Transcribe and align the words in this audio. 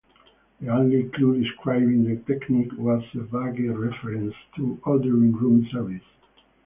The 0.59 0.67
only 0.69 1.03
clue 1.13 1.43
describing 1.43 2.03
the 2.03 2.15
technique 2.23 2.71
was 2.75 3.03
a 3.13 3.19
vague 3.19 3.69
reference 3.69 4.33
to 4.55 4.79
"ordering 4.83 5.31
room 5.33 5.67
service". 5.71 6.01